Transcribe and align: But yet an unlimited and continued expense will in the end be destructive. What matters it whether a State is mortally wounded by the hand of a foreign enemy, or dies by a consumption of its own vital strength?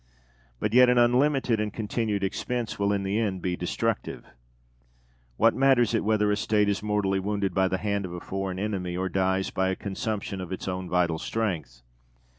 But 0.59 0.73
yet 0.73 0.89
an 0.89 0.97
unlimited 0.97 1.59
and 1.59 1.71
continued 1.71 2.23
expense 2.23 2.79
will 2.79 2.91
in 2.91 3.03
the 3.03 3.19
end 3.19 3.39
be 3.43 3.55
destructive. 3.55 4.25
What 5.37 5.53
matters 5.53 5.93
it 5.93 6.03
whether 6.03 6.31
a 6.31 6.35
State 6.35 6.69
is 6.69 6.81
mortally 6.81 7.19
wounded 7.19 7.53
by 7.53 7.67
the 7.67 7.77
hand 7.77 8.05
of 8.05 8.13
a 8.13 8.19
foreign 8.19 8.57
enemy, 8.57 8.97
or 8.97 9.09
dies 9.09 9.51
by 9.51 9.69
a 9.69 9.75
consumption 9.75 10.41
of 10.41 10.51
its 10.51 10.67
own 10.67 10.89
vital 10.89 11.19
strength? 11.19 11.83